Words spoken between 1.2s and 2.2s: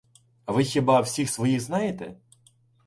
своїх знаєте?